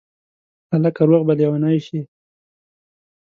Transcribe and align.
هلکه 0.71 1.01
روغ 1.09 1.21
به 1.27 1.33
لېونی 1.39 1.77
شې 1.85 2.01